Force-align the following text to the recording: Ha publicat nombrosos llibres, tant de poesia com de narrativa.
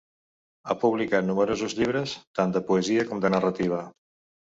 Ha 0.65 0.75
publicat 0.83 1.27
nombrosos 1.27 1.77
llibres, 1.81 2.17
tant 2.41 2.59
de 2.59 2.65
poesia 2.73 3.09
com 3.13 3.25
de 3.27 3.37
narrativa. 3.39 3.89